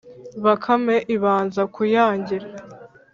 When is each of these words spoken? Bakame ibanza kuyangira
Bakame 0.45 0.95
ibanza 1.15 1.61
kuyangira 1.73 2.47